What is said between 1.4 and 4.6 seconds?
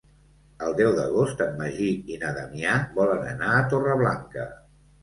en Magí i na Damià volen anar a Torreblanca.